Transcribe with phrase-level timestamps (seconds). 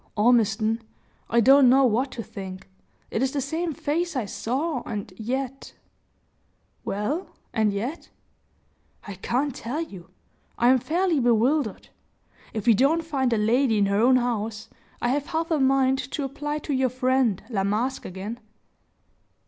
[0.17, 0.81] "Ormiston,
[1.29, 2.67] I don't know what to think.
[3.11, 5.75] It is the same face I saw, and yet"
[6.83, 8.09] "Well and yet"
[9.07, 10.09] "I can't tell you
[10.57, 11.89] I am fairly bewildered.
[12.51, 14.69] If we don't find the lady at her own house,
[15.03, 18.39] I have half a mind to apply to your friend, La Masque, again."